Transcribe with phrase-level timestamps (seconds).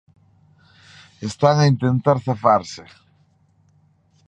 [1.29, 2.83] Están a intentar zafarse.